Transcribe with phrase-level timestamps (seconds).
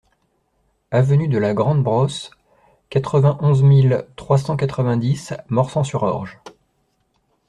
[0.89, 2.31] Avenue de la Grande Brosse,
[2.89, 6.39] quatre-vingt-onze mille trois cent quatre-vingt-dix Morsang-sur-Orge